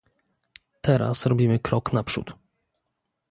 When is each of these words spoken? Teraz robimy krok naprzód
Teraz 0.81 1.25
robimy 1.25 1.59
krok 1.59 1.93
naprzód 1.93 2.33